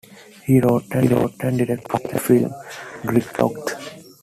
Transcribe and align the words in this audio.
He 0.47 0.59
wrote 0.59 0.85
and 0.95 1.07
directed 1.11 1.67
the 1.67 1.77
cult 1.87 2.19
film 2.21 2.51
"Gridlock'd". 3.03 3.75